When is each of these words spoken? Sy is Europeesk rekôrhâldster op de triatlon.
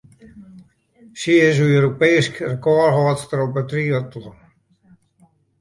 Sy 1.19 1.33
is 1.49 1.57
Europeesk 1.75 2.33
rekôrhâldster 2.51 3.39
op 3.45 3.51
de 3.57 3.63
triatlon. 3.71 4.37